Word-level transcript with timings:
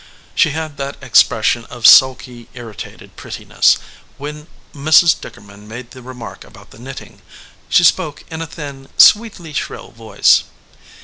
She 0.33 0.49
had 0.49 0.77
that 0.77 0.97
ex 0.99 1.21
pression 1.21 1.65
of 1.65 1.85
sulky, 1.85 2.47
irritated 2.55 3.15
prettiness, 3.15 3.77
when 4.17 4.47
Mrs. 4.73 5.15
Dickerman 5.21 5.67
made 5.67 5.91
the 5.91 6.01
remark 6.01 6.43
about 6.43 6.71
the 6.71 6.79
knitting. 6.79 7.21
She 7.69 7.83
spoke 7.83 8.23
in 8.31 8.41
a 8.41 8.47
thin, 8.47 8.89
sweetly 8.97 9.53
shrill 9.53 9.91
voice. 9.91 10.45